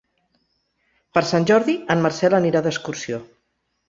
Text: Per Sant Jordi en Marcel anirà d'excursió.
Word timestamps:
Per 1.17 1.21
Sant 1.31 1.45
Jordi 1.51 1.75
en 1.95 2.01
Marcel 2.05 2.37
anirà 2.39 2.63
d'excursió. 2.69 3.21